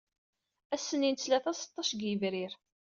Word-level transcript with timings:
Ass-nni 0.75 1.09
n 1.11 1.15
ttlata 1.15 1.51
seṭṭac 1.53 1.89
deg 1.93 2.01
yebrir. 2.05 2.53